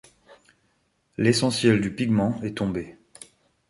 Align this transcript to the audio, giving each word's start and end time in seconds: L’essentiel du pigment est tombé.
L’essentiel 1.19 1.79
du 1.79 1.93
pigment 1.93 2.39
est 2.41 2.57
tombé. 2.57 2.97